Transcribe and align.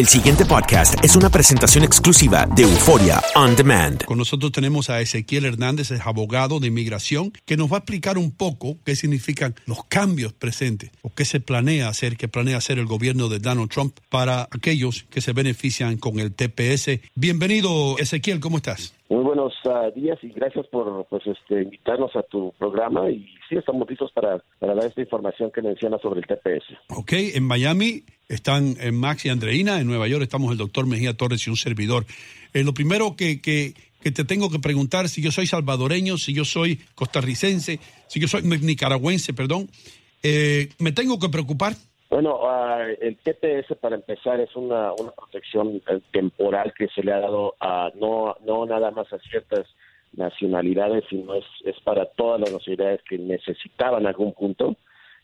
El 0.00 0.08
siguiente 0.08 0.46
podcast 0.46 0.94
es 1.04 1.14
una 1.14 1.28
presentación 1.28 1.84
exclusiva 1.84 2.46
de 2.56 2.62
Euforia 2.62 3.22
On 3.34 3.54
Demand. 3.54 4.02
Con 4.04 4.16
nosotros 4.16 4.50
tenemos 4.50 4.88
a 4.88 5.02
Ezequiel 5.02 5.44
Hernández, 5.44 5.90
es 5.90 6.00
abogado 6.00 6.58
de 6.58 6.68
inmigración, 6.68 7.34
que 7.44 7.58
nos 7.58 7.70
va 7.70 7.74
a 7.74 7.78
explicar 7.80 8.16
un 8.16 8.30
poco 8.30 8.78
qué 8.82 8.96
significan 8.96 9.54
los 9.66 9.84
cambios 9.84 10.32
presentes 10.32 10.90
o 11.02 11.12
qué 11.12 11.26
se 11.26 11.40
planea 11.40 11.90
hacer, 11.90 12.16
qué 12.16 12.28
planea 12.28 12.56
hacer 12.56 12.78
el 12.78 12.86
gobierno 12.86 13.28
de 13.28 13.40
Donald 13.40 13.68
Trump 13.68 13.98
para 14.08 14.48
aquellos 14.50 15.04
que 15.10 15.20
se 15.20 15.34
benefician 15.34 15.98
con 15.98 16.18
el 16.18 16.32
TPS. 16.32 17.00
Bienvenido, 17.14 17.98
Ezequiel, 17.98 18.40
¿cómo 18.40 18.56
estás? 18.56 18.94
Muy 19.10 19.24
buenos 19.24 19.52
uh, 19.64 19.90
días 19.92 20.20
y 20.22 20.28
gracias 20.28 20.68
por 20.68 21.04
pues, 21.10 21.26
este, 21.26 21.62
invitarnos 21.62 22.14
a 22.14 22.22
tu 22.22 22.54
programa 22.56 23.10
y 23.10 23.26
sí 23.48 23.56
estamos 23.56 23.90
listos 23.90 24.12
para, 24.12 24.40
para 24.60 24.72
dar 24.76 24.84
esta 24.84 25.00
información 25.00 25.50
que 25.52 25.62
menciona 25.62 25.98
sobre 25.98 26.20
el 26.20 26.26
TPS. 26.28 26.78
Ok, 26.96 27.14
en 27.34 27.42
Miami 27.42 28.04
están 28.28 28.76
en 28.78 28.94
Max 28.94 29.26
y 29.26 29.30
Andreina, 29.30 29.80
en 29.80 29.88
Nueva 29.88 30.06
York 30.06 30.22
estamos 30.22 30.52
el 30.52 30.58
doctor 30.58 30.86
Mejía 30.86 31.16
Torres 31.16 31.44
y 31.44 31.50
un 31.50 31.56
servidor. 31.56 32.06
Eh, 32.54 32.62
lo 32.62 32.72
primero 32.72 33.16
que, 33.16 33.40
que, 33.40 33.74
que, 34.00 34.12
te 34.12 34.22
tengo 34.22 34.48
que 34.48 34.60
preguntar, 34.60 35.08
si 35.08 35.20
yo 35.20 35.32
soy 35.32 35.48
salvadoreño, 35.48 36.16
si 36.16 36.32
yo 36.32 36.44
soy 36.44 36.78
costarricense, 36.94 37.80
si 38.06 38.20
yo 38.20 38.28
soy 38.28 38.42
nicaragüense, 38.42 39.34
perdón, 39.34 39.68
eh, 40.22 40.68
¿me 40.78 40.92
tengo 40.92 41.18
que 41.18 41.28
preocupar? 41.28 41.74
Bueno, 42.10 42.40
uh, 42.42 42.96
el 43.00 43.16
TPS 43.18 43.76
para 43.80 43.94
empezar 43.94 44.40
es 44.40 44.56
una, 44.56 44.92
una 44.94 45.12
protección 45.12 45.80
eh, 45.88 46.00
temporal 46.10 46.74
que 46.76 46.88
se 46.88 47.04
le 47.04 47.12
ha 47.12 47.20
dado 47.20 47.54
a 47.60 47.92
no, 47.94 48.34
no 48.44 48.66
nada 48.66 48.90
más 48.90 49.12
a 49.12 49.20
ciertas 49.20 49.64
nacionalidades, 50.12 51.04
sino 51.08 51.34
es, 51.34 51.44
es 51.64 51.78
para 51.84 52.06
todas 52.06 52.40
las 52.40 52.52
nacionalidades 52.52 53.02
que 53.08 53.16
necesitaban 53.16 54.08
algún 54.08 54.34
punto. 54.34 54.74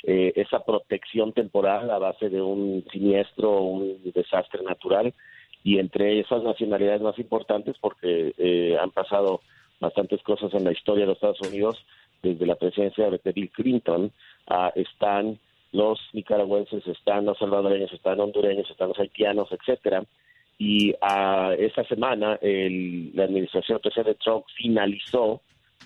Eh, 0.05 0.33
esa 0.37 0.65
protección 0.65 1.33
temporal 1.33 1.91
a 1.91 1.99
base 1.99 2.29
de 2.29 2.41
un 2.41 2.85
siniestro 2.93 3.51
o 3.51 3.63
un 3.63 4.01
desastre 4.15 4.63
natural. 4.63 5.13
Y 5.65 5.81
entre 5.81 6.21
esas 6.21 6.45
nacionalidades 6.45 7.01
más 7.01 7.19
importantes 7.19 7.77
porque 7.81 8.33
eh, 8.39 8.77
han 8.81 8.93
pasado 8.93 9.41
bastantes 9.81 10.23
cosas 10.23 10.55
en 10.55 10.63
la 10.63 10.71
historia 10.71 11.03
de 11.03 11.09
los 11.09 11.17
Estados 11.17 11.41
Unidos 11.41 11.85
desde 12.23 12.47
la 12.47 12.55
presidencia 12.55 13.11
de 13.11 13.33
Bill 13.33 13.51
Clinton 13.51 14.13
uh, 14.49 14.71
están 14.75 15.39
los 15.77 16.01
nicaragüenses, 16.13 16.87
están 16.87 17.27
los 17.27 17.39
salvadoreños, 17.39 17.93
están 17.93 18.21
hondureños, 18.21 18.71
están 18.71 18.89
los 18.89 18.99
haitianos, 18.99 19.49
etcétera. 19.53 20.05
Y 20.59 20.95
a 21.03 21.55
esa 21.59 21.85
semana 21.85 22.39
el, 22.41 23.15
la 23.15 23.25
administración 23.25 23.81
de 23.83 24.15
Trump 24.15 24.45
finalizó 24.57 25.43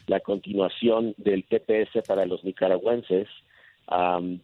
la 0.06 0.20
continuación 0.20 1.14
del 1.18 1.44
TPS 1.44 2.06
para 2.06 2.24
los 2.26 2.44
nicaragüenses, 2.44 3.28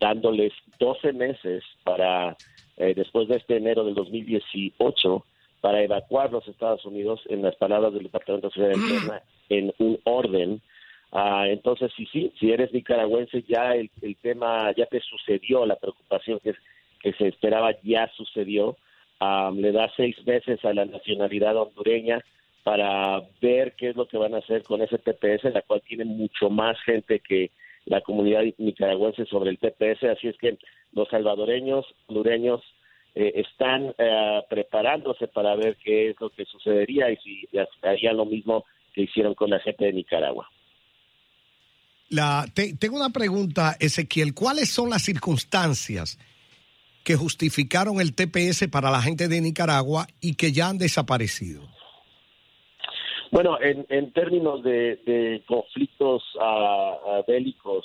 dándoles 0.00 0.52
12 0.80 1.12
meses 1.12 1.62
para, 1.84 2.36
eh, 2.76 2.94
después 2.94 3.28
de 3.28 3.36
este 3.36 3.56
enero 3.56 3.84
del 3.84 3.94
2018, 3.94 5.24
para 5.60 5.82
evacuar 5.82 6.32
los 6.32 6.46
Estados 6.48 6.84
Unidos, 6.84 7.20
en 7.28 7.42
las 7.42 7.54
palabras 7.56 7.92
del 7.92 8.04
Departamento 8.04 8.48
de 8.48 8.54
Seguridad 8.54 8.78
Interna, 8.78 9.22
en 9.48 9.72
un 9.78 9.98
orden 10.04 10.60
Ah, 11.18 11.46
entonces, 11.48 11.90
sí, 11.96 12.06
sí, 12.12 12.30
si 12.38 12.52
eres 12.52 12.74
nicaragüense, 12.74 13.42
ya 13.48 13.74
el, 13.74 13.88
tema, 14.20 14.70
ya 14.76 14.84
te 14.84 15.00
sucedió, 15.00 15.64
la 15.64 15.76
preocupación 15.76 16.38
que, 16.40 16.52
se 17.14 17.28
esperaba 17.28 17.70
ya 17.82 18.06
sucedió. 18.18 18.76
le 19.54 19.72
da 19.72 19.90
seis 19.96 20.14
meses 20.26 20.62
a 20.62 20.74
la 20.74 20.84
nacionalidad 20.84 21.56
hondureña 21.56 22.22
para 22.64 23.22
ver 23.40 23.74
qué 23.76 23.88
es 23.90 23.96
lo 23.96 24.06
que 24.06 24.18
van 24.18 24.34
a 24.34 24.38
hacer 24.38 24.62
con 24.64 24.82
ese 24.82 24.98
TPS, 24.98 25.44
la 25.54 25.62
cual 25.62 25.80
tiene 25.88 26.04
mucho 26.04 26.50
más 26.50 26.78
gente 26.82 27.20
que 27.20 27.50
la 27.86 28.02
comunidad 28.02 28.42
nicaragüense 28.58 29.24
sobre 29.24 29.48
el 29.48 29.58
TPS. 29.58 30.04
Así 30.04 30.28
es 30.28 30.36
que 30.36 30.58
los 30.92 31.08
salvadoreños, 31.08 31.86
hondureños, 32.08 32.60
eh, 33.14 33.32
están 33.36 33.94
eh, 33.96 34.42
preparándose 34.50 35.28
para 35.28 35.56
ver 35.56 35.76
qué 35.82 36.10
es 36.10 36.20
lo 36.20 36.28
que 36.28 36.44
sucedería 36.44 37.10
y 37.10 37.16
si 37.16 37.48
harían 37.80 38.18
lo 38.18 38.26
mismo 38.26 38.66
que 38.92 39.02
hicieron 39.02 39.32
con 39.32 39.48
la 39.48 39.60
gente 39.60 39.86
de 39.86 39.94
Nicaragua. 39.94 40.50
La, 42.08 42.46
tengo 42.78 42.96
una 42.96 43.10
pregunta, 43.10 43.76
Ezequiel. 43.80 44.34
¿Cuáles 44.34 44.70
son 44.70 44.90
las 44.90 45.02
circunstancias 45.02 46.18
que 47.04 47.16
justificaron 47.16 48.00
el 48.00 48.14
TPS 48.14 48.68
para 48.68 48.90
la 48.90 49.02
gente 49.02 49.28
de 49.28 49.40
Nicaragua 49.40 50.06
y 50.20 50.36
que 50.36 50.52
ya 50.52 50.68
han 50.68 50.78
desaparecido? 50.78 51.62
Bueno, 53.30 53.58
en, 53.60 54.12
términos 54.12 54.62
de, 54.62 55.42
conflictos 55.46 56.22
uh, 56.36 57.24
bélicos, 57.26 57.84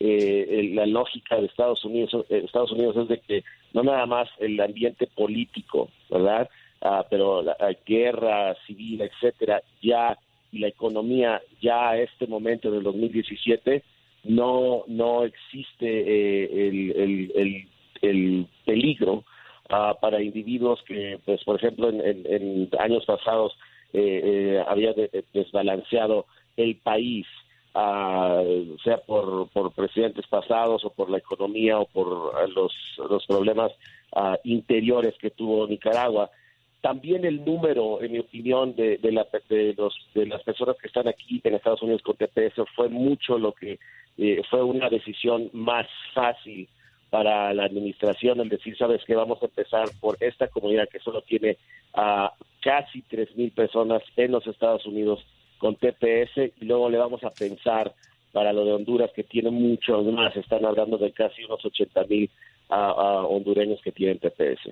eh, 0.00 0.70
la 0.74 0.86
lógica 0.86 1.36
de 1.36 1.46
Estados 1.46 1.84
Unidos, 1.84 2.26
eh, 2.28 2.42
Estados 2.44 2.72
Unidos 2.72 2.96
es 2.96 3.08
de 3.08 3.20
que 3.20 3.44
no 3.72 3.82
nada 3.82 4.06
más 4.06 4.28
el 4.38 4.60
ambiente 4.60 5.06
político, 5.06 5.90
¿verdad? 6.10 6.48
Ah, 6.80 7.06
pero 7.08 7.42
la, 7.42 7.56
guerra 7.86 8.56
civil, 8.66 9.02
etcétera, 9.02 9.62
ya 9.82 10.18
la 10.52 10.68
economía 10.68 11.40
ya 11.60 11.90
a 11.90 11.98
este 11.98 12.26
momento 12.26 12.70
del 12.70 12.82
2017 12.82 13.82
no 14.24 14.84
no 14.86 15.24
existe 15.24 15.86
eh, 15.86 16.68
el, 16.68 17.32
el, 17.34 17.68
el, 18.02 18.46
peligro 18.64 19.24
uh, 19.70 19.98
para 20.00 20.22
individuos 20.22 20.82
que 20.86 21.18
pues 21.24 21.42
por 21.44 21.56
ejemplo 21.56 21.88
en, 21.88 22.00
en, 22.00 22.68
años 22.78 23.04
pasados 23.06 23.56
eh, 23.92 24.20
eh, 24.24 24.64
había 24.66 24.92
desbalanceado 25.32 26.26
el 26.56 26.76
país 26.76 27.26
uh, 27.74 28.76
sea 28.84 28.98
por, 29.06 29.48
por 29.48 29.72
presidentes 29.72 30.26
pasados 30.26 30.84
o 30.84 30.90
por 30.90 31.10
la 31.10 31.18
economía 31.18 31.78
o 31.78 31.86
por 31.86 32.48
los, 32.50 32.72
los 33.08 33.26
problemas 33.26 33.72
uh, 34.14 34.36
interiores 34.44 35.14
que 35.18 35.30
tuvo 35.30 35.66
Nicaragua 35.66 36.30
también 36.80 37.24
el 37.24 37.44
número, 37.44 38.02
en 38.02 38.12
mi 38.12 38.18
opinión, 38.18 38.74
de, 38.74 38.98
de, 38.98 39.12
la, 39.12 39.26
de, 39.48 39.74
los, 39.76 39.94
de 40.14 40.26
las 40.26 40.42
personas 40.42 40.76
que 40.80 40.86
están 40.86 41.08
aquí 41.08 41.40
en 41.44 41.54
Estados 41.54 41.82
Unidos 41.82 42.02
con 42.02 42.16
TPS 42.16 42.62
fue 42.74 42.88
mucho 42.88 43.38
lo 43.38 43.52
que 43.52 43.78
eh, 44.18 44.42
fue 44.50 44.62
una 44.62 44.88
decisión 44.88 45.50
más 45.52 45.86
fácil 46.14 46.68
para 47.10 47.52
la 47.52 47.64
administración 47.64 48.40
el 48.40 48.48
decir, 48.48 48.76
sabes 48.76 49.04
que 49.04 49.16
vamos 49.16 49.42
a 49.42 49.46
empezar 49.46 49.88
por 50.00 50.16
esta 50.20 50.48
comunidad 50.48 50.88
que 50.88 51.00
solo 51.00 51.22
tiene 51.22 51.58
a 51.92 52.32
casi 52.60 53.02
tres 53.02 53.34
mil 53.36 53.50
personas 53.50 54.02
en 54.16 54.32
los 54.32 54.46
Estados 54.46 54.86
Unidos 54.86 55.24
con 55.58 55.74
TPS 55.76 56.52
y 56.60 56.64
luego 56.64 56.88
le 56.88 56.98
vamos 56.98 57.24
a 57.24 57.30
pensar 57.30 57.92
para 58.32 58.52
lo 58.52 58.64
de 58.64 58.72
Honduras 58.72 59.10
que 59.14 59.24
tiene 59.24 59.50
mucho 59.50 60.02
más, 60.04 60.36
están 60.36 60.64
hablando 60.64 60.98
de 60.98 61.10
casi 61.12 61.42
unos 61.44 61.64
80 61.64 62.04
mil 62.04 62.30
hondureños 62.68 63.80
que 63.82 63.90
tienen 63.90 64.20
TPS. 64.20 64.70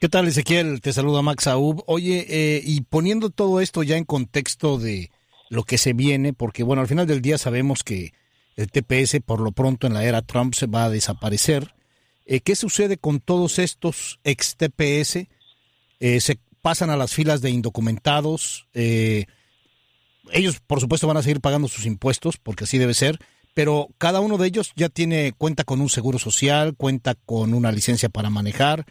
¿Qué 0.00 0.08
tal, 0.08 0.26
Ezequiel? 0.26 0.80
Te 0.80 0.94
saluda 0.94 1.20
Max 1.20 1.46
Aub. 1.46 1.84
Oye, 1.86 2.24
eh, 2.30 2.62
y 2.64 2.80
poniendo 2.80 3.28
todo 3.28 3.60
esto 3.60 3.82
ya 3.82 3.98
en 3.98 4.06
contexto 4.06 4.78
de 4.78 5.10
lo 5.50 5.64
que 5.64 5.76
se 5.76 5.92
viene, 5.92 6.32
porque 6.32 6.62
bueno, 6.62 6.80
al 6.80 6.88
final 6.88 7.06
del 7.06 7.20
día 7.20 7.36
sabemos 7.36 7.84
que 7.84 8.14
el 8.56 8.70
TPS 8.70 9.20
por 9.20 9.40
lo 9.40 9.52
pronto 9.52 9.86
en 9.86 9.92
la 9.92 10.02
era 10.02 10.22
Trump 10.22 10.54
se 10.54 10.66
va 10.66 10.84
a 10.84 10.88
desaparecer. 10.88 11.74
Eh, 12.24 12.40
¿Qué 12.40 12.56
sucede 12.56 12.96
con 12.96 13.20
todos 13.20 13.58
estos 13.58 14.20
ex 14.24 14.56
TPS? 14.56 15.28
Eh, 16.00 16.20
se 16.20 16.38
pasan 16.62 16.88
a 16.88 16.96
las 16.96 17.12
filas 17.12 17.42
de 17.42 17.50
indocumentados. 17.50 18.68
ellos, 18.72 20.60
por 20.66 20.80
supuesto, 20.80 21.08
van 21.08 21.18
a 21.18 21.22
seguir 21.22 21.42
pagando 21.42 21.68
sus 21.68 21.84
impuestos, 21.84 22.38
porque 22.38 22.64
así 22.64 22.78
debe 22.78 22.94
ser, 22.94 23.18
pero 23.52 23.88
cada 23.98 24.20
uno 24.20 24.38
de 24.38 24.48
ellos 24.48 24.72
ya 24.76 24.88
tiene 24.88 25.34
cuenta 25.36 25.64
con 25.64 25.82
un 25.82 25.90
seguro 25.90 26.18
social, 26.18 26.74
cuenta 26.74 27.16
con 27.16 27.52
una 27.52 27.70
licencia 27.70 28.08
para 28.08 28.30
manejar 28.30 28.86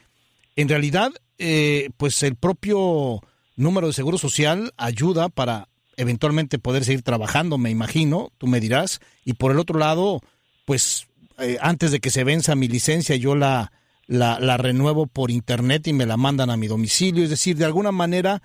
en 0.62 0.68
realidad, 0.70 1.12
eh, 1.38 1.90
pues 1.96 2.22
el 2.24 2.36
propio 2.36 3.22
número 3.56 3.88
de 3.88 3.94
seguro 3.94 4.18
social 4.18 4.74
ayuda 4.76 5.30
para 5.30 5.70
eventualmente 5.96 6.60
poder 6.60 6.84
seguir 6.84 7.02
trabajando, 7.02 7.58
me 7.58 7.70
imagino, 7.70 8.34
tú 8.38 8.48
me 8.48 8.60
dirás. 8.60 9.00
Y 9.24 9.34
por 9.34 9.52
el 9.52 9.60
otro 9.60 9.80
lado, 9.80 10.22
pues 10.66 11.08
eh, 11.38 11.58
antes 11.62 11.92
de 11.92 12.02
que 12.02 12.12
se 12.12 12.26
venza 12.26 12.56
mi 12.56 12.68
licencia, 12.68 13.16
yo 13.16 13.36
la, 13.36 13.72
la, 14.08 14.58
renuevo 14.58 15.08
por 15.08 15.32
internet 15.32 15.88
y 15.88 15.94
me 15.94 16.06
la 16.06 16.18
mandan 16.18 16.50
a 16.50 16.58
mi 16.58 16.68
domicilio. 16.68 17.24
Es 17.24 17.30
decir, 17.30 17.56
de 17.56 17.66
alguna 17.66 17.94
manera, 17.94 18.42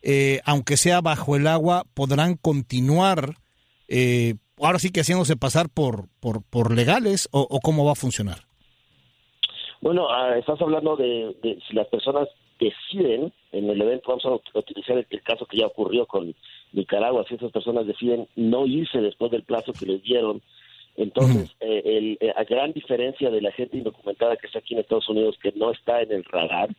eh, 0.00 0.40
aunque 0.46 0.78
sea 0.78 1.02
bajo 1.02 1.36
el 1.36 1.46
agua, 1.46 1.84
podrán 1.92 2.36
continuar, 2.36 3.36
ahora 4.58 4.78
sí 4.78 4.88
que 4.90 5.00
haciéndose 5.00 5.36
pasar 5.36 5.68
por, 5.68 6.08
por, 6.20 6.42
por 6.42 6.72
legales 6.72 7.28
o 7.30 7.60
cómo 7.60 7.84
va 7.84 7.92
a 7.92 7.94
funcionar. 7.94 8.47
Bueno, 9.80 10.08
ah, 10.10 10.36
estás 10.36 10.60
hablando 10.60 10.96
de, 10.96 11.58
si 11.68 11.74
las 11.74 11.86
personas 11.88 12.28
deciden, 12.58 13.32
en 13.52 13.70
el 13.70 13.80
evento 13.80 14.08
vamos 14.08 14.24
a 14.54 14.58
utilizar 14.58 14.98
el, 14.98 15.22
caso 15.22 15.46
que 15.46 15.58
ya 15.58 15.66
ocurrió 15.66 16.06
con 16.06 16.34
Nicaragua, 16.72 17.24
si 17.28 17.36
esas 17.36 17.52
personas 17.52 17.86
deciden 17.86 18.26
no 18.34 18.66
irse 18.66 19.00
después 19.00 19.30
del 19.30 19.44
plazo 19.44 19.72
que 19.72 19.86
les 19.86 20.02
dieron, 20.02 20.42
entonces, 20.96 21.54
eh, 21.60 21.82
el, 21.84 22.18
eh, 22.20 22.32
a 22.34 22.42
gran 22.42 22.72
diferencia 22.72 23.30
de 23.30 23.40
la 23.40 23.52
gente 23.52 23.76
indocumentada 23.76 24.36
que 24.36 24.48
está 24.48 24.58
aquí 24.58 24.74
en 24.74 24.80
Estados 24.80 25.08
Unidos, 25.08 25.38
que 25.40 25.52
no 25.52 25.70
está 25.70 26.02
en 26.02 26.10
el 26.10 26.24
radar, 26.24 26.70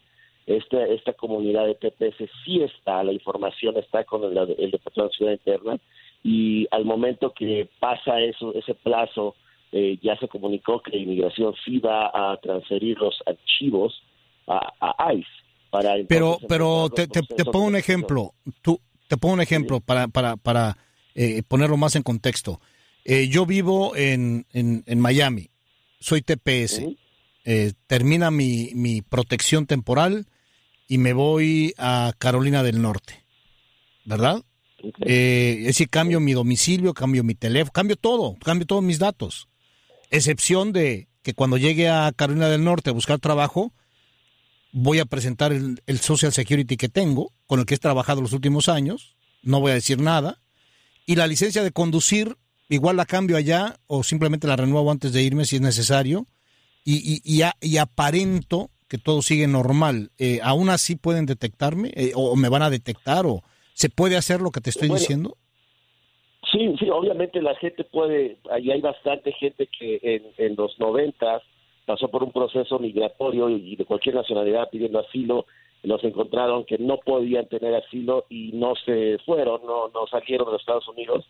esta, 0.45 0.83
esta 0.87 1.13
comunidad 1.13 1.67
de 1.67 1.75
TPS 1.75 2.29
sí 2.43 2.61
está, 2.61 3.01
la 3.03 3.13
información 3.13 3.77
está 3.77 4.03
con 4.03 4.25
el, 4.25 4.37
el 4.37 4.71
Departamento 4.71 5.03
de 5.03 5.17
Ciudad 5.17 5.31
Interna, 5.31 5.79
y 6.21 6.67
al 6.71 6.83
momento 6.83 7.33
que 7.33 7.69
pasa 7.79 8.19
eso, 8.19 8.53
ese 8.55 8.73
plazo, 8.73 9.35
eh, 9.71 9.97
ya 10.01 10.17
se 10.17 10.27
comunicó 10.27 10.81
que 10.81 10.91
la 10.91 10.97
inmigración 10.97 11.53
sí 11.65 11.79
va 11.79 12.07
a 12.07 12.37
transferir 12.41 12.97
los 12.97 13.15
archivos 13.25 14.01
a, 14.47 15.13
ICE. 15.13 15.27
para 15.69 15.95
pero 16.07 16.39
pero 16.47 16.89
te, 16.89 17.07
te, 17.07 17.21
pongo 17.45 17.65
un 17.65 17.75
ejemplo 17.75 18.33
tú 18.63 18.79
te 19.07 19.17
pongo 19.17 19.35
un 19.35 19.41
ejemplo 19.41 19.79
para 19.79 20.07
para 20.07 20.37
para 20.37 20.77
eh, 21.13 21.43
ponerlo 21.47 21.77
más 21.77 21.95
en 21.95 22.03
contexto 22.03 22.59
Eh, 23.05 23.27
yo 23.29 23.45
vivo 23.45 23.95
en, 23.95 24.45
en, 24.53 24.83
en 24.85 24.99
Miami 24.99 25.49
soy 25.99 26.21
TPS 26.21 26.79
Ujú. 26.79 26.95
Eh, 27.45 27.71
termina 27.87 28.29
mi, 28.31 28.71
mi 28.75 29.01
protección 29.01 29.65
temporal 29.65 30.25
y 30.87 30.97
me 30.97 31.13
voy 31.13 31.73
a 31.77 32.11
Carolina 32.17 32.63
del 32.63 32.81
Norte 32.81 33.23
verdad 34.05 34.43
Ok. 34.83 34.95
Eh, 35.01 35.57
es 35.59 35.65
decir, 35.67 35.89
cambio 35.89 36.19
mi 36.19 36.33
domicilio, 36.33 36.93
cambio 36.93 37.23
mi 37.23 37.35
teléfono, 37.35 37.71
cambio 37.73 37.95
todo, 37.95 38.37
cambio 38.43 38.65
todos 38.65 38.83
mis 38.83 38.99
datos. 38.99 39.47
Excepción 40.09 40.73
de 40.73 41.07
que 41.21 41.33
cuando 41.33 41.57
llegue 41.57 41.89
a 41.89 42.11
Carolina 42.15 42.49
del 42.49 42.63
Norte 42.63 42.89
a 42.89 42.93
buscar 42.93 43.19
trabajo, 43.19 43.73
voy 44.71 44.99
a 44.99 45.05
presentar 45.05 45.51
el, 45.51 45.81
el 45.85 45.99
Social 45.99 46.31
Security 46.33 46.77
que 46.77 46.89
tengo, 46.89 47.31
con 47.47 47.59
el 47.59 47.65
que 47.65 47.75
he 47.75 47.77
trabajado 47.77 48.21
los 48.21 48.33
últimos 48.33 48.69
años, 48.69 49.15
no 49.43 49.59
voy 49.59 49.71
a 49.71 49.75
decir 49.75 49.99
nada, 49.99 50.39
y 51.05 51.15
la 51.15 51.27
licencia 51.27 51.63
de 51.63 51.71
conducir, 51.71 52.37
igual 52.69 52.97
la 52.97 53.05
cambio 53.05 53.37
allá 53.37 53.79
o 53.87 54.03
simplemente 54.03 54.47
la 54.47 54.55
renuevo 54.55 54.91
antes 54.91 55.11
de 55.11 55.21
irme 55.23 55.45
si 55.45 55.57
es 55.57 55.61
necesario, 55.61 56.25
y, 56.85 56.95
y, 56.97 57.21
y, 57.23 57.41
a- 57.41 57.55
y 57.61 57.77
aparento 57.77 58.69
que 58.87 58.97
todo 58.97 59.21
sigue 59.21 59.47
normal. 59.47 60.11
Eh, 60.17 60.39
¿Aún 60.41 60.69
así 60.69 60.95
pueden 60.95 61.25
detectarme? 61.27 61.91
Eh, 61.95 62.11
¿O 62.15 62.35
me 62.35 62.49
van 62.49 62.63
a 62.63 62.69
detectar? 62.71 63.25
¿O 63.27 63.43
se 63.73 63.89
puede 63.89 64.17
hacer 64.17 64.41
lo 64.41 64.51
que 64.51 64.61
te 64.61 64.71
estoy 64.71 64.87
Bueno, 64.87 64.99
diciendo? 64.99 65.37
Sí, 66.51 66.75
sí, 66.79 66.89
obviamente 66.89 67.41
la 67.41 67.55
gente 67.55 67.83
puede, 67.83 68.37
ahí 68.49 68.71
hay 68.71 68.81
bastante 68.81 69.31
gente 69.33 69.67
que 69.67 69.99
en, 70.01 70.23
en 70.37 70.55
los 70.55 70.79
noventas 70.79 71.43
pasó 71.85 72.07
por 72.07 72.23
un 72.23 72.31
proceso 72.31 72.79
migratorio 72.79 73.49
y 73.49 73.75
de 73.75 73.85
cualquier 73.85 74.15
nacionalidad 74.15 74.69
pidiendo 74.69 74.99
asilo, 74.99 75.45
los 75.83 76.03
encontraron 76.03 76.65
que 76.65 76.77
no 76.77 76.97
podían 76.97 77.47
tener 77.47 77.73
asilo 77.75 78.25
y 78.29 78.51
no 78.53 78.75
se 78.75 79.17
fueron, 79.25 79.61
no, 79.65 79.87
no 79.89 80.07
salieron 80.07 80.47
de 80.47 80.53
los 80.53 80.61
Estados 80.61 80.87
Unidos 80.87 81.25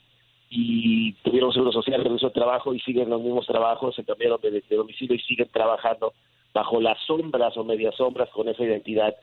y 0.50 1.14
tuvieron 1.24 1.54
seguro 1.54 1.72
social, 1.72 2.04
regresó 2.04 2.28
de 2.28 2.34
trabajo 2.34 2.74
y 2.74 2.80
siguen 2.80 3.10
los 3.10 3.22
mismos 3.22 3.46
trabajos, 3.46 3.96
se 3.96 4.04
cambiaron 4.04 4.42
de, 4.42 4.64
domicilio 4.70 5.16
y 5.16 5.20
siguen 5.20 5.50
trabajando 5.52 6.14
bajo 6.54 6.82
las 6.82 7.00
sombras 7.06 7.56
o 7.56 7.64
medias 7.64 7.96
sombras 7.96 8.30
con 8.30 8.50
esa 8.50 8.64
identidad 8.64 9.16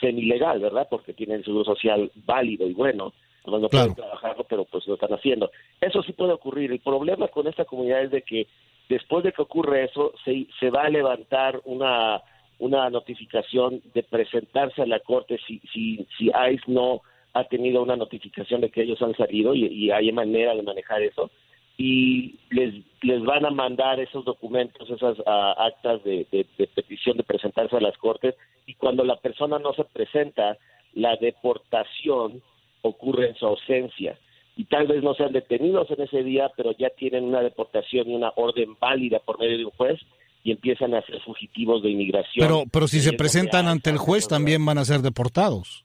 semi-legal, 0.00 0.58
¿verdad? 0.58 0.88
Porque 0.90 1.14
tienen 1.14 1.44
seguro 1.44 1.64
social 1.64 2.10
válido 2.26 2.66
y 2.66 2.74
bueno, 2.74 3.12
no, 3.46 3.58
no 3.58 3.68
Claro. 3.68 3.86
pueden 3.88 3.94
trabajarlo, 3.94 4.44
pero 4.48 4.64
pues 4.64 4.86
lo 4.86 4.94
están 4.94 5.12
haciendo. 5.12 5.50
Eso 5.80 6.02
sí 6.02 6.12
puede 6.12 6.32
ocurrir. 6.32 6.70
El 6.72 6.80
problema 6.80 7.28
con 7.28 7.46
esta 7.46 7.64
comunidad 7.64 8.02
es 8.04 8.10
de 8.10 8.22
que 8.22 8.46
después 8.88 9.24
de 9.24 9.32
que 9.32 9.42
ocurre 9.42 9.84
eso, 9.84 10.12
se, 10.24 10.46
se 10.60 10.70
va 10.70 10.82
a 10.82 10.90
levantar 10.90 11.60
una 11.64 12.22
una 12.58 12.88
notificación 12.90 13.82
de 13.92 14.04
presentarse 14.04 14.82
a 14.82 14.86
la 14.86 15.00
corte 15.00 15.38
si 15.46 15.58
si 15.72 16.06
si 16.16 16.26
ICE 16.28 16.62
no 16.68 17.00
ha 17.32 17.44
tenido 17.44 17.82
una 17.82 17.96
notificación 17.96 18.60
de 18.60 18.70
que 18.70 18.82
ellos 18.82 19.02
han 19.02 19.16
salido 19.16 19.54
y, 19.54 19.66
y 19.66 19.90
hay 19.90 20.12
manera 20.12 20.54
de 20.54 20.62
manejar 20.62 21.02
eso 21.02 21.30
y 21.76 22.36
les 22.50 22.74
les 23.00 23.22
van 23.24 23.46
a 23.46 23.50
mandar 23.50 23.98
esos 23.98 24.24
documentos, 24.24 24.88
esas 24.90 25.16
ah, 25.26 25.54
actas 25.58 26.04
de, 26.04 26.26
de- 26.30 26.46
de 26.56 26.66
petición 26.68 27.16
de 27.16 27.24
presentarse 27.24 27.76
a 27.76 27.80
las 27.80 27.96
cortes 27.98 28.36
y 28.66 28.74
cuando 28.74 29.02
la 29.02 29.16
persona 29.16 29.58
no 29.58 29.72
se 29.72 29.84
presenta, 29.84 30.56
la 30.94 31.16
deportación 31.16 32.42
ocurre 32.82 33.28
en 33.30 33.34
su 33.36 33.46
ausencia 33.46 34.18
y 34.56 34.64
tal 34.66 34.86
vez 34.86 35.02
no 35.02 35.14
sean 35.14 35.32
detenidos 35.32 35.90
en 35.90 36.02
ese 36.02 36.22
día, 36.22 36.50
pero 36.56 36.72
ya 36.78 36.90
tienen 36.90 37.24
una 37.24 37.40
deportación 37.40 38.10
y 38.10 38.14
una 38.14 38.32
orden 38.36 38.76
válida 38.80 39.18
por 39.20 39.38
medio 39.38 39.56
de 39.58 39.64
un 39.64 39.70
juez 39.72 39.98
y 40.44 40.50
empiezan 40.50 40.92
a 40.94 41.02
ser 41.02 41.20
fugitivos 41.22 41.82
de 41.82 41.90
inmigración. 41.90 42.46
Pero, 42.46 42.64
pero 42.70 42.86
si 42.88 43.00
se 43.00 43.12
presentan 43.14 43.66
ante 43.68 43.90
el 43.90 43.96
juez 43.98 44.28
también 44.28 44.64
van 44.66 44.78
a 44.78 44.84
ser 44.84 45.00
deportados. 45.00 45.84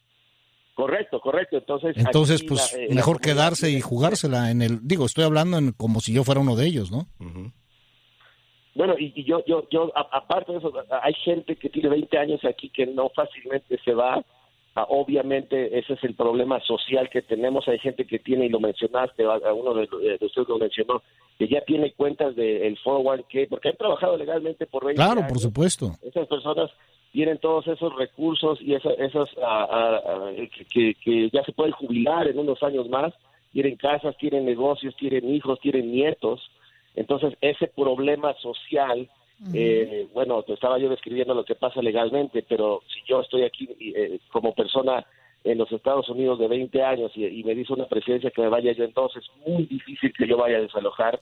Correcto, 0.74 1.20
correcto. 1.22 1.58
Entonces, 1.58 1.96
Entonces, 1.98 2.44
pues 2.44 2.74
la- 2.74 2.80
eh, 2.84 2.88
mejor 2.94 3.20
quedarse 3.20 3.72
y 3.72 3.82
jugársela 3.82 4.52
en 4.52 4.62
el... 4.62 4.80
Digo, 4.88 5.06
estoy 5.06 5.24
hablando 5.24 5.58
en- 5.58 5.72
como 5.72 6.02
si 6.02 6.14
yo 6.14 6.24
fuera 6.24 6.42
uno 6.42 6.56
de 6.56 6.68
ellos, 6.68 6.92
¿no? 6.92 7.08
Bueno, 8.76 8.94
y, 9.00 9.12
y 9.16 9.24
yo, 9.24 9.44
yo, 9.48 9.68
yo, 9.72 9.92
a- 9.96 10.08
aparte 10.18 10.52
de 10.52 10.60
eso, 10.60 10.72
hay 11.02 11.14
gente 11.24 11.56
que 11.56 11.70
tiene 11.70 11.90
20 11.90 12.16
años 12.20 12.40
aquí 12.46 12.70
que 12.70 12.86
no 12.86 13.10
fácilmente 13.16 13.80
se 13.84 13.94
va. 13.94 14.24
Ah, 14.80 14.86
obviamente, 14.90 15.80
ese 15.80 15.94
es 15.94 16.04
el 16.04 16.14
problema 16.14 16.60
social 16.62 17.10
que 17.10 17.24
tenemos. 17.24 17.68
Hay 17.68 17.80
gente 17.80 18.06
que 18.06 18.20
tiene, 18.20 18.46
y 18.46 18.50
lo 18.50 18.60
mencionaste, 18.60 19.26
uno 19.26 19.74
de, 19.74 19.88
de 20.20 20.24
ustedes 20.24 20.48
lo 20.48 20.60
mencionó, 20.60 21.02
que 21.40 21.48
ya 21.48 21.62
tiene 21.62 21.94
cuentas 21.94 22.36
del 22.36 22.78
401k, 22.78 23.48
porque 23.50 23.70
han 23.70 23.78
trabajado 23.78 24.16
legalmente 24.18 24.68
por 24.68 24.86
20 24.86 24.98
Claro, 25.02 25.22
años. 25.22 25.32
por 25.32 25.40
supuesto. 25.42 25.94
esas 26.04 26.28
personas 26.28 26.70
tienen 27.12 27.40
todos 27.40 27.66
esos 27.68 27.92
recursos 27.96 28.60
y 28.62 28.76
esa- 28.76 28.94
esas 28.94 29.28
ah, 29.44 29.68
ah, 30.06 30.32
que, 30.36 30.66
que- 30.66 30.94
que 31.04 31.30
ya 31.32 31.44
se 31.44 31.54
pueden 31.54 31.72
jubilar 31.74 32.28
en 32.28 32.38
unos 32.38 32.62
años 32.62 32.88
más, 32.88 33.16
tienen 33.54 33.78
casas, 33.78 34.16
tienen 34.20 34.46
negocios, 34.46 34.96
tienen 34.98 35.28
hijos, 35.34 35.60
tienen 35.60 35.92
nietos. 35.92 36.52
Entonces, 36.96 37.34
ese 37.42 37.66
problema 37.66 38.36
social, 38.36 39.10
eh, 39.54 40.08
bueno, 40.14 40.44
te 40.44 40.54
estaba 40.54 40.80
yo 40.80 40.90
describiendo 40.90 41.34
lo 41.34 41.46
que 41.46 41.56
pasa 41.56 41.82
legalmente, 41.82 42.44
pero 42.48 42.82
si 42.88 43.02
yo 43.08 43.22
estoy 43.22 43.44
aquí 43.44 43.70
eh, 43.80 44.20
como 44.32 44.54
persona 44.56 45.06
en 45.44 45.58
los 45.58 45.72
Estados 45.72 46.10
Unidos 46.10 46.40
de 46.40 46.48
20 46.48 46.84
años 46.84 47.12
y, 47.16 47.26
y 47.26 47.44
me 47.44 47.56
dice 47.56 47.74
una 47.74 47.86
presidencia 47.86 48.32
que 48.32 48.42
me 48.42 48.50
vaya 48.50 48.72
yo 48.72 48.84
entonces, 48.84 49.24
es 49.24 49.48
muy 49.48 49.66
difícil 49.66 50.12
que 50.14 50.28
yo 50.28 50.38
vaya 50.38 50.58
a 50.58 50.62
desalojar 50.62 51.20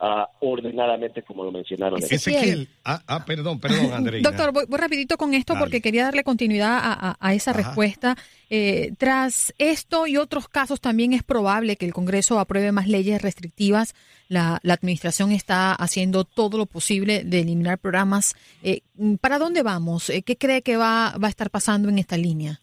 ah, 0.00 0.28
ordenadamente 0.40 1.22
como 1.22 1.44
lo 1.44 1.52
mencionaron. 1.52 1.98
Ezequiel. 2.02 2.36
Ezequiel. 2.36 2.68
Ah, 2.84 3.00
ah, 3.06 3.24
perdón, 3.24 3.60
perdón, 3.60 3.92
Andreina. 3.92 4.28
Doctor, 4.28 4.52
voy, 4.52 4.64
voy 4.68 4.78
rapidito 4.78 5.16
con 5.16 5.34
esto 5.34 5.54
Dale. 5.54 5.64
porque 5.64 5.80
quería 5.80 6.04
darle 6.04 6.24
continuidad 6.24 6.78
a, 6.78 6.92
a- 7.10 7.16
a 7.20 7.34
esa 7.34 7.50
Ajá. 7.52 7.60
respuesta. 7.62 8.16
Eh, 8.50 8.92
tras 8.98 9.52
esto 9.58 10.06
y 10.06 10.16
otros 10.16 10.48
casos, 10.48 10.80
también 10.80 11.12
es 11.12 11.22
probable 11.22 11.76
que 11.76 11.84
el 11.86 11.92
Congreso 11.92 12.38
apruebe 12.38 12.72
más 12.72 12.88
leyes 12.88 13.20
restrictivas. 13.20 13.94
La, 14.28 14.58
la 14.62 14.74
administración 14.74 15.32
está 15.32 15.72
haciendo 15.74 16.24
todo 16.24 16.58
lo 16.58 16.66
posible 16.66 17.24
de 17.24 17.40
eliminar 17.40 17.78
programas. 17.78 18.34
Eh, 18.62 18.80
¿Para 19.20 19.38
dónde 19.38 19.62
vamos? 19.62 20.08
Eh, 20.10 20.22
¿Qué 20.22 20.36
cree 20.36 20.62
que 20.62 20.76
va, 20.76 21.14
va 21.22 21.26
a 21.28 21.30
estar 21.30 21.50
pasando 21.50 21.88
en 21.88 21.98
esta 21.98 22.16
línea? 22.16 22.60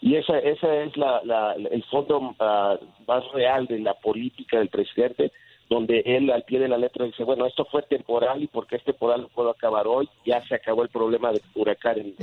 Y 0.00 0.14
esa, 0.14 0.38
esa 0.38 0.74
es 0.84 0.96
la, 0.96 1.20
la- 1.24 1.54
el 1.54 1.82
fondo 1.84 2.34
ah, 2.38 2.76
más 3.06 3.24
real 3.34 3.66
de 3.66 3.80
la 3.80 3.94
política 3.94 4.58
del 4.58 4.68
presidente, 4.68 5.32
donde 5.68 6.02
él 6.06 6.30
al 6.30 6.44
pie 6.44 6.58
de 6.58 6.68
la 6.68 6.78
letra 6.78 7.04
dice, 7.04 7.24
bueno, 7.24 7.46
esto 7.46 7.64
fue 7.66 7.82
temporal 7.82 8.42
y 8.42 8.46
porque 8.46 8.76
es 8.76 8.84
temporal 8.84 9.22
lo 9.22 9.28
puedo 9.28 9.50
acabar 9.50 9.86
hoy, 9.86 10.08
ya 10.24 10.42
se 10.46 10.54
acabó 10.54 10.82
el 10.82 10.88
problema 10.88 11.30
del 11.30 11.42
huracán 11.54 12.14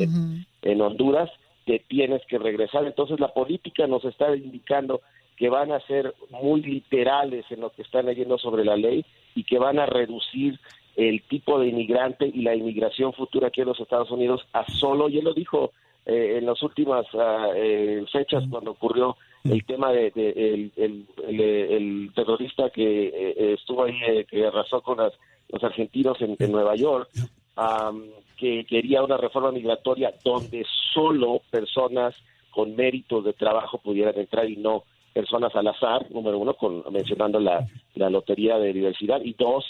en 0.62 0.82
Honduras, 0.82 1.30
te 1.66 1.80
tienes 1.80 2.22
que 2.28 2.40
regresar. 2.40 2.86
Entonces 2.86 3.20
la 3.20 3.34
política 3.34 3.88
nos 3.88 4.04
está 4.06 4.36
indicando 4.36 5.02
que 5.38 5.50
van 5.50 5.72
a 5.72 5.80
ser 5.82 6.14
muy 6.30 6.62
literales 6.62 7.46
en 7.50 7.62
lo 7.62 7.70
que 7.72 7.82
están 7.82 8.06
leyendo 8.06 8.38
sobre 8.38 8.64
la 8.64 8.78
ley 8.78 9.06
y 9.36 9.44
que 9.44 9.60
van 9.60 9.80
a 9.80 9.86
reducir 9.86 10.60
el 10.96 11.22
tipo 11.24 11.60
de 11.60 11.68
inmigrante 11.68 12.26
y 12.26 12.42
la 12.42 12.56
inmigración 12.56 13.14
futura 13.14 13.50
aquí 13.50 13.62
en 13.62 13.68
los 13.68 13.80
Estados 13.80 14.10
Unidos 14.12 14.48
a 14.54 14.66
solo, 14.72 15.10
y 15.10 15.18
él 15.18 15.26
lo 15.26 15.34
dijo 15.34 15.72
eh, 16.06 16.38
en 16.38 16.46
las 16.46 16.62
últimas 16.64 17.06
ah, 17.14 17.50
eh, 17.54 18.06
fechas 18.12 18.44
cuando 18.50 18.72
ocurrió 18.72 19.18
el 19.52 19.64
tema 19.66 19.92
de, 19.92 20.12
de- 20.12 20.32
el, 20.32 20.72
el- 20.76 21.06
el, 21.28 21.40
el 21.42 22.12
terrorista 22.16 22.70
que 22.70 23.08
eh, 23.08 23.54
estuvo 23.54 23.84
ahí, 23.84 23.96
eh, 24.08 24.26
que 24.30 24.46
arrasó 24.46 24.82
con 24.82 24.98
las- 24.98 25.14
los 25.50 25.64
argentinos 25.64 26.20
en, 26.22 26.36
en 26.40 26.52
Nueva 26.52 26.76
York, 26.76 27.10
am, 27.56 28.04
que 28.38 28.66
quería 28.66 29.04
una 29.04 29.18
reforma 29.18 29.52
migratoria 29.52 30.14
donde 30.24 30.66
solo 30.94 31.42
personas 31.52 32.16
con 32.52 32.76
méritos 32.76 33.24
de 33.24 33.34
trabajo 33.34 33.78
pudieran 33.78 34.18
entrar 34.18 34.50
y 34.50 34.58
no 34.58 34.84
personas 35.14 35.56
al 35.56 35.68
azar, 35.68 36.10
número 36.12 36.38
uno, 36.40 36.56
con, 36.56 36.84
mencionando 36.92 37.40
la, 37.40 37.66
la 37.96 38.10
lotería 38.10 38.58
de 38.58 38.74
diversidad, 38.74 39.22
y 39.24 39.34
dos, 39.34 39.66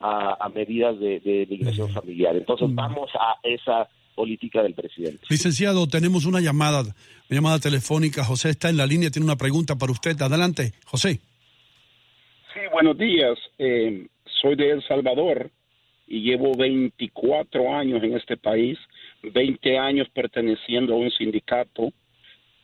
a, 0.00 0.36
a 0.44 0.48
medidas 0.48 0.98
de, 0.98 1.20
de 1.20 1.46
migración 1.48 1.88
familiar. 1.90 2.34
Entonces 2.36 2.68
vamos 2.74 3.10
a 3.14 3.36
esa 3.42 3.88
política 4.20 4.62
del 4.62 4.74
presidente. 4.74 5.24
Licenciado, 5.30 5.86
tenemos 5.86 6.26
una 6.26 6.40
llamada, 6.42 6.80
una 6.82 6.94
llamada 7.30 7.58
telefónica. 7.58 8.22
José 8.22 8.50
está 8.50 8.68
en 8.68 8.76
la 8.76 8.86
línea, 8.86 9.10
tiene 9.10 9.24
una 9.24 9.36
pregunta 9.36 9.76
para 9.76 9.92
usted. 9.92 10.20
Adelante, 10.20 10.72
José. 10.84 11.20
Sí, 12.52 12.60
buenos 12.70 12.98
días. 12.98 13.38
Eh, 13.56 14.06
soy 14.42 14.56
de 14.56 14.72
El 14.72 14.86
Salvador 14.86 15.50
y 16.06 16.20
llevo 16.20 16.54
24 16.54 17.74
años 17.74 18.02
en 18.02 18.14
este 18.14 18.36
país, 18.36 18.78
20 19.22 19.78
años 19.78 20.06
perteneciendo 20.12 20.92
a 20.92 20.98
un 20.98 21.10
sindicato 21.12 21.90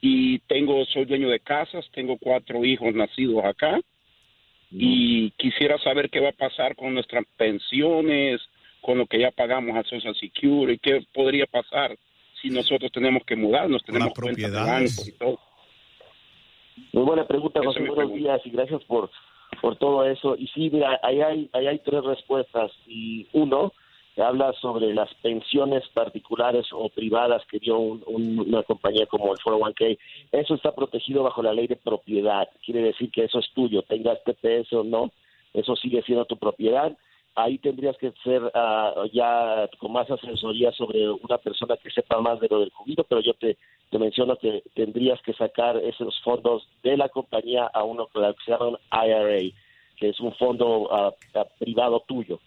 y 0.02 0.40
tengo 0.40 0.84
soy 0.92 1.06
dueño 1.06 1.30
de 1.30 1.40
casas, 1.40 1.86
tengo 1.94 2.18
cuatro 2.18 2.66
hijos 2.66 2.94
nacidos 2.94 3.42
acá 3.46 3.80
y 4.70 5.30
quisiera 5.38 5.78
saber 5.78 6.10
qué 6.10 6.20
va 6.20 6.28
a 6.28 6.42
pasar 6.46 6.76
con 6.76 6.92
nuestras 6.92 7.24
pensiones, 7.38 8.42
con 8.86 8.98
lo 8.98 9.06
que 9.06 9.18
ya 9.18 9.32
pagamos 9.32 9.76
a 9.76 9.82
Social 9.82 10.14
Security, 10.14 10.78
qué 10.78 11.04
podría 11.12 11.44
pasar 11.46 11.98
si 12.40 12.50
nosotros 12.50 12.92
tenemos 12.92 13.24
que 13.24 13.34
mudarnos, 13.34 13.82
tenemos 13.82 14.10
de 14.10 14.14
propiedades. 14.14 15.08
y 15.08 15.12
todo. 15.18 15.40
Muy 16.92 17.02
buena 17.02 17.26
pregunta, 17.26 17.60
José. 17.64 17.80
Buenos 17.80 18.14
días 18.14 18.40
y 18.44 18.50
gracias 18.50 18.84
por, 18.84 19.10
por 19.60 19.74
todo 19.76 20.04
eso. 20.04 20.36
Y 20.36 20.46
sí, 20.48 20.70
mira, 20.70 21.00
ahí 21.02 21.20
hay, 21.20 21.50
ahí 21.52 21.66
hay 21.66 21.80
tres 21.80 22.04
respuestas. 22.04 22.70
Y 22.86 23.26
uno, 23.32 23.72
habla 24.18 24.52
sobre 24.60 24.94
las 24.94 25.12
pensiones 25.14 25.82
particulares 25.92 26.66
o 26.70 26.88
privadas 26.88 27.42
que 27.50 27.58
dio 27.58 27.78
una 27.78 28.62
compañía 28.62 29.06
como 29.06 29.32
el 29.32 29.38
401k. 29.40 29.98
Eso 30.30 30.54
está 30.54 30.72
protegido 30.76 31.24
bajo 31.24 31.42
la 31.42 31.52
ley 31.52 31.66
de 31.66 31.76
propiedad. 31.76 32.48
Quiere 32.64 32.82
decir 32.82 33.10
que 33.10 33.24
eso 33.24 33.40
es 33.40 33.50
tuyo, 33.52 33.82
tengas 33.82 34.22
TPS 34.22 34.72
o 34.74 34.84
no, 34.84 35.10
eso 35.54 35.74
sigue 35.74 36.02
siendo 36.02 36.24
tu 36.24 36.36
propiedad. 36.36 36.96
Ahí 37.36 37.58
tendrías 37.58 37.96
que 37.98 38.12
ser 38.24 38.42
uh, 38.42 39.04
ya 39.12 39.68
con 39.78 39.92
más 39.92 40.10
asesoría 40.10 40.72
sobre 40.72 41.08
una 41.08 41.38
persona 41.38 41.76
que 41.76 41.90
sepa 41.90 42.20
más 42.20 42.40
de 42.40 42.48
lo 42.48 42.60
del 42.60 42.70
jubilo, 42.70 43.04
pero 43.04 43.20
yo 43.20 43.34
te, 43.34 43.56
te 43.90 43.98
menciono 43.98 44.36
que 44.36 44.62
tendrías 44.74 45.20
que 45.22 45.34
sacar 45.34 45.76
esos 45.76 46.20
fondos 46.22 46.66
de 46.82 46.96
la 46.96 47.08
compañía 47.08 47.66
a 47.66 47.84
uno 47.84 48.06
que 48.06 48.20
se 48.44 48.50
llama 48.50 48.78
IRA, 48.90 49.52
que 49.96 50.08
es 50.08 50.18
un 50.18 50.34
fondo 50.34 50.88
uh, 50.88 51.12
privado 51.58 52.02
tuyo 52.08 52.40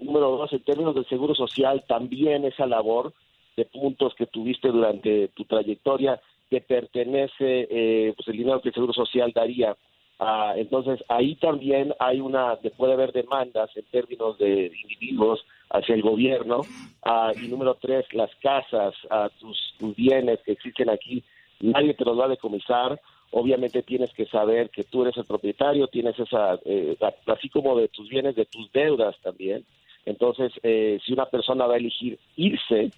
número 0.00 0.36
dos, 0.36 0.52
en 0.52 0.60
términos 0.60 0.94
del 0.94 1.06
seguro 1.06 1.34
social, 1.34 1.84
también 1.86 2.44
esa 2.44 2.66
labor 2.66 3.12
de 3.56 3.64
puntos 3.64 4.14
que 4.14 4.26
tuviste 4.26 4.68
durante 4.68 5.28
tu 5.28 5.44
trayectoria 5.44 6.20
que 6.50 6.60
pertenece, 6.60 7.66
eh, 7.70 8.12
pues 8.14 8.28
el 8.28 8.36
dinero 8.36 8.60
que 8.60 8.68
el 8.68 8.74
seguro 8.74 8.92
social 8.92 9.32
daría. 9.34 9.76
Ah, 10.24 10.54
entonces, 10.56 11.02
ahí 11.08 11.34
también 11.34 11.92
hay 11.98 12.20
una, 12.20 12.54
puede 12.76 12.92
haber 12.92 13.12
demandas 13.12 13.76
en 13.76 13.82
términos 13.86 14.38
de 14.38 14.70
individuos 14.80 15.44
hacia 15.68 15.96
el 15.96 16.02
gobierno. 16.02 16.60
Ah, 17.02 17.32
y 17.34 17.48
número 17.48 17.74
tres, 17.74 18.06
las 18.12 18.30
casas, 18.36 18.94
ah, 19.10 19.28
tus, 19.40 19.74
bienes 19.96 20.38
que 20.44 20.52
existen 20.52 20.90
aquí, 20.90 21.24
nadie 21.58 21.94
te 21.94 22.04
los 22.04 22.16
va 22.16 22.26
a 22.26 22.28
decomisar 22.28 23.00
obviamente 23.34 23.82
tienes 23.82 24.12
que 24.12 24.26
saber 24.26 24.68
que 24.68 24.84
tú 24.84 25.02
eres 25.02 25.16
el 25.16 25.24
propietario, 25.24 25.86
tienes 25.86 26.18
esa, 26.18 26.58
eh, 26.66 26.98
así 27.26 27.48
como 27.48 27.78
de 27.78 27.88
tus 27.88 28.06
bienes, 28.10 28.36
de 28.36 28.44
tus 28.44 28.70
deudas 28.72 29.16
también. 29.22 29.64
Entonces, 30.04 30.52
eh, 30.62 31.00
si 31.02 31.14
una 31.14 31.24
persona 31.24 31.66
va 31.66 31.74
a 31.74 31.78
elegir 31.78 32.18
irse 32.36 32.90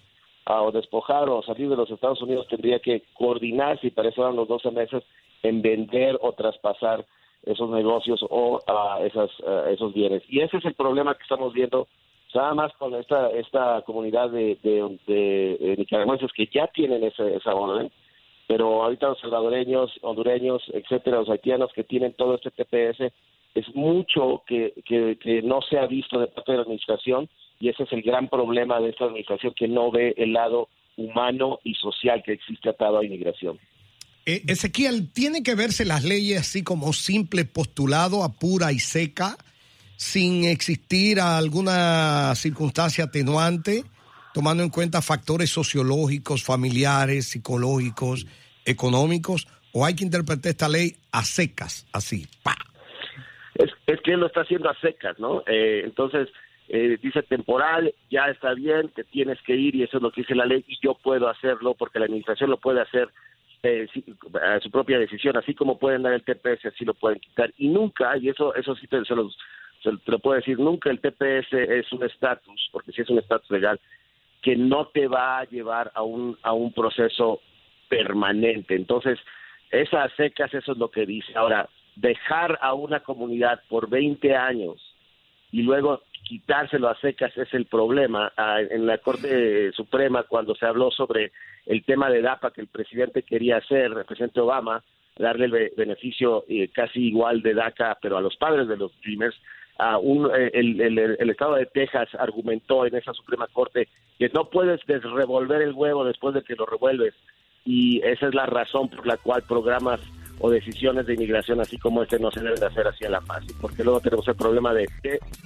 o 0.45 0.71
despojar 0.73 1.29
o 1.29 1.41
salir 1.41 1.69
de 1.69 1.77
los 1.77 1.89
Estados 1.89 2.21
Unidos, 2.21 2.47
tendría 2.49 2.79
que 2.79 3.03
coordinarse, 3.13 3.87
y 3.87 3.91
para 3.91 4.09
eso 4.09 4.23
dan 4.23 4.35
los 4.35 4.49
12 4.49 4.71
meses, 4.71 5.03
en 5.43 5.61
vender 5.61 6.17
o 6.21 6.33
traspasar 6.33 7.05
esos 7.43 7.69
negocios 7.69 8.25
o 8.29 8.59
esas, 9.03 9.29
esos 9.69 9.93
bienes. 9.93 10.23
Y 10.27 10.41
ese 10.41 10.57
es 10.57 10.65
el 10.65 10.73
problema 10.73 11.15
que 11.15 11.23
estamos 11.23 11.53
viendo 11.53 11.87
nada 12.33 12.53
más 12.53 12.73
con 12.73 12.93
esta 12.95 13.29
esta 13.31 13.81
comunidad 13.83 14.29
de, 14.29 14.57
de, 14.61 15.75
nicaragüenses 15.77 16.33
que 16.33 16.47
ya 16.47 16.67
tienen 16.67 17.01
ese, 17.03 17.35
esa 17.35 17.55
orden 17.55 17.89
pero 18.47 18.83
ahorita 18.83 19.07
los 19.07 19.19
salvadoreños, 19.19 19.91
hondureños, 20.01 20.63
etcétera, 20.73 21.17
los 21.17 21.29
haitianos 21.29 21.71
que 21.73 21.83
tienen 21.83 22.13
todo 22.13 22.35
este 22.35 22.51
TPS, 22.51 23.11
es 23.55 23.75
mucho 23.75 24.43
que, 24.45 24.73
que, 24.85 25.41
no 25.41 25.61
se 25.61 25.79
ha 25.79 25.87
visto 25.87 26.19
de 26.19 26.27
parte 26.27 26.51
de 26.51 26.57
la 26.57 26.63
administración 26.63 27.29
y 27.59 27.69
ese 27.69 27.83
es 27.83 27.93
el 27.93 28.01
gran 28.01 28.27
problema 28.27 28.79
de 28.79 28.89
esta 28.89 29.05
administración 29.05 29.53
que 29.55 29.67
no 29.67 29.89
ve 29.89 30.13
el 30.17 30.33
lado 30.33 30.67
humano 30.97 31.59
y 31.63 31.73
social 31.75 32.21
que 32.21 32.33
existe 32.33 32.69
atado 32.69 32.99
a 32.99 33.05
inmigración. 33.05 33.57
Eh, 34.25 34.43
Ezequiel, 34.47 35.11
¿tiene 35.11 35.43
que 35.43 35.55
verse 35.55 35.85
las 35.85 36.03
leyes 36.03 36.41
así 36.41 36.63
como 36.63 36.93
simple 36.93 37.45
postulado 37.45 38.23
a 38.23 38.33
pura 38.33 38.71
y 38.71 38.79
seca, 38.79 39.37
sin 39.97 40.45
existir 40.45 41.19
alguna 41.19 42.33
circunstancia 42.35 43.05
atenuante? 43.05 43.85
tomando 44.35 44.63
en 44.63 44.69
cuenta 44.69 45.01
factores 45.01 45.49
sociológicos, 45.49 46.43
familiares, 46.43 47.25
psicológicos, 47.29 48.27
económicos, 48.65 49.47
o 49.71 49.85
hay 49.85 49.95
que 49.95 50.03
interpretar 50.03 50.49
esta 50.49 50.67
ley 50.67 50.97
a 51.13 51.23
secas, 51.23 51.87
así, 51.93 52.27
pa. 52.43 52.53
Es, 53.53 53.71
es 53.87 54.01
que 54.01 54.11
él 54.11 54.19
lo 54.19 54.27
está 54.27 54.41
haciendo 54.41 54.69
a 54.69 54.77
secas, 54.81 55.17
¿no? 55.19 55.41
Eh, 55.47 55.83
entonces, 55.85 56.27
eh, 56.67 56.97
dice 57.01 57.23
temporal, 57.23 57.93
ya 58.11 58.25
está 58.25 58.53
bien, 58.53 58.89
te 58.89 59.05
tienes 59.05 59.41
que 59.43 59.55
ir 59.55 59.73
y 59.73 59.83
eso 59.83 59.97
es 59.97 60.03
lo 60.03 60.11
que 60.11 60.21
dice 60.21 60.35
la 60.35 60.45
ley 60.45 60.65
y 60.67 60.79
yo 60.83 60.95
puedo 60.95 61.29
hacerlo 61.29 61.73
porque 61.73 61.99
la 61.99 62.05
administración 62.05 62.49
lo 62.49 62.57
puede 62.57 62.81
hacer 62.81 63.07
eh, 63.65 63.87
a 64.41 64.59
su 64.59 64.69
propia 64.69 64.99
decisión, 64.99 65.35
así 65.37 65.55
como 65.55 65.79
pueden 65.79 66.03
dar 66.03 66.13
el 66.13 66.23
TPS, 66.23 66.65
así 66.65 66.85
lo 66.85 66.93
pueden 66.93 67.19
quitar 67.19 67.51
y 67.57 67.67
nunca, 67.67 68.15
y 68.17 68.29
eso 68.29 68.53
eso 68.53 68.75
sí 68.75 68.87
te, 68.87 69.03
se, 69.05 69.15
lo, 69.15 70.19
puedo 70.19 70.35
decir, 70.35 70.59
nunca 70.59 70.89
el 70.89 70.99
TPS 70.99 71.51
es 71.53 71.91
un 71.91 72.03
estatus, 72.03 72.69
porque 72.71 72.91
si 72.91 73.01
es 73.01 73.09
un 73.09 73.19
estatus 73.19 73.49
legal, 73.49 73.79
que 74.41 74.55
no 74.55 74.87
te 74.87 75.07
va 75.07 75.39
a 75.39 75.45
llevar 75.45 75.91
a 75.95 76.03
un, 76.03 76.37
a 76.43 76.53
un 76.53 76.71
proceso 76.73 77.41
permanente. 77.89 78.75
Entonces, 78.75 79.17
esas 79.71 80.11
secas, 80.13 80.53
eso 80.53 80.73
es 80.73 80.77
lo 80.77 80.89
que 80.89 81.05
dice. 81.05 81.33
Ahora, 81.35 81.67
dejar 81.95 82.59
a 82.61 82.73
una 82.73 82.99
comunidad 82.99 83.61
por 83.67 83.89
20 83.89 84.35
años 84.35 84.84
y 85.55 85.61
luego 85.61 86.01
quitárselo 86.27 86.89
a 86.89 86.99
secas 86.99 87.31
es 87.37 87.53
el 87.53 87.65
problema. 87.65 88.33
Ah, 88.35 88.59
en 88.59 88.85
la 88.85 88.97
Corte 88.97 89.71
Suprema, 89.71 90.23
cuando 90.23 90.53
se 90.53 90.65
habló 90.65 90.91
sobre 90.91 91.31
el 91.65 91.85
tema 91.85 92.09
de 92.09 92.21
DAPA 92.21 92.51
que 92.51 92.59
el 92.59 92.67
presidente 92.67 93.23
quería 93.23 93.57
hacer, 93.57 93.93
el 93.93 94.03
presidente 94.03 94.41
Obama, 94.41 94.83
darle 95.17 95.45
el 95.45 95.71
beneficio 95.77 96.43
eh, 96.49 96.67
casi 96.73 97.07
igual 97.07 97.41
de 97.41 97.53
DACA, 97.53 97.97
pero 98.01 98.17
a 98.17 98.21
los 98.21 98.35
padres 98.35 98.67
de 98.67 98.75
los 98.75 98.91
Dreamers, 99.01 99.37
un, 100.01 100.29
eh, 100.35 100.51
el, 100.53 100.81
el, 100.81 101.29
Estado 101.29 101.55
de 101.55 101.67
Texas 101.67 102.09
argumentó 102.19 102.85
en 102.85 102.95
esa 102.95 103.13
Suprema 103.13 103.47
Corte 103.47 103.87
que 104.19 104.27
no 104.33 104.49
puedes 104.49 104.81
desrevolver 104.85 105.61
el 105.61 105.71
huevo 105.71 106.03
después 106.03 106.35
de 106.35 106.43
que 106.43 106.55
lo 106.55 106.65
revuelves 106.65 107.13
y 107.63 108.01
esa 108.03 108.27
es 108.27 108.35
la 108.35 108.45
razón 108.45 108.89
por 108.89 109.07
la 109.07 109.15
cual 109.15 109.43
programas 109.47 110.01
o 110.39 110.49
decisiones 110.49 111.05
de 111.05 111.13
inmigración 111.13 111.61
así 111.61 111.77
como 111.77 112.03
este 112.03 112.19
no 112.19 112.31
se 112.31 112.41
deben 112.41 112.59
de 112.59 112.65
hacer 112.65 112.87
así 112.87 113.05
a 113.05 113.09
la 113.09 113.21
fácil, 113.21 113.53
porque 113.61 113.83
luego 113.83 113.99
tenemos 113.99 114.27
el 114.27 114.35
problema 114.35 114.73
de 114.73 114.87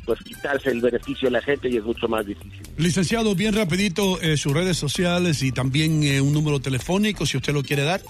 pues 0.05 0.19
quitarse 0.21 0.71
el 0.71 0.81
beneficio 0.81 1.27
de 1.27 1.33
la 1.33 1.41
gente 1.41 1.69
y 1.69 1.77
es 1.77 1.83
mucho 1.83 2.07
más 2.07 2.25
difícil. 2.25 2.61
Licenciado, 2.77 3.35
bien 3.35 3.53
rapidito, 3.53 4.19
eh, 4.21 4.37
sus 4.37 4.53
redes 4.53 4.77
sociales 4.77 5.43
y 5.43 5.51
también 5.51 6.03
eh, 6.03 6.21
un 6.21 6.33
número 6.33 6.59
telefónico 6.59 7.25
si 7.25 7.37
usted 7.37 7.53
lo 7.53 7.63
quiere 7.63 7.83
dar. 7.83 8.01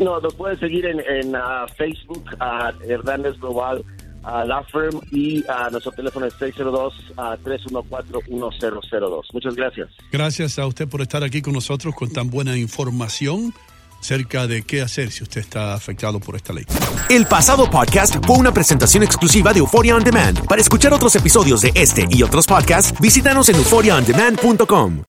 no, 0.00 0.20
nos 0.20 0.34
puede 0.34 0.58
seguir 0.58 0.86
en, 0.86 1.00
en 1.00 1.34
ah, 1.34 1.66
Facebook 1.76 2.24
a 2.40 2.72
Hernández 2.86 3.38
Global 3.38 3.84
a 4.26 4.44
la 4.44 4.62
firm 4.64 5.00
y 5.12 5.42
a 5.48 5.70
nuestro 5.70 5.92
teléfono 5.92 6.26
es 6.26 6.34
602-314-1002. 6.34 9.22
Muchas 9.32 9.54
gracias. 9.54 9.88
Gracias 10.10 10.58
a 10.58 10.66
usted 10.66 10.88
por 10.88 11.00
estar 11.00 11.22
aquí 11.22 11.40
con 11.40 11.52
nosotros 11.52 11.94
con 11.94 12.12
tan 12.12 12.28
buena 12.28 12.56
información 12.56 13.54
acerca 14.00 14.46
de 14.46 14.62
qué 14.62 14.82
hacer 14.82 15.10
si 15.10 15.22
usted 15.22 15.40
está 15.40 15.74
afectado 15.74 16.20
por 16.20 16.36
esta 16.36 16.52
ley. 16.52 16.64
El 17.08 17.26
pasado 17.26 17.68
podcast 17.70 18.16
fue 18.24 18.36
una 18.36 18.52
presentación 18.52 19.02
exclusiva 19.02 19.52
de 19.52 19.60
Euphoria 19.60 19.96
On 19.96 20.04
Demand. 20.04 20.46
Para 20.46 20.60
escuchar 20.60 20.92
otros 20.92 21.14
episodios 21.16 21.60
de 21.62 21.72
este 21.74 22.06
y 22.10 22.22
otros 22.22 22.46
podcasts, 22.46 22.98
visítanos 23.00 23.48
en 23.48 23.56
euphoriaondemand.com. 23.56 25.02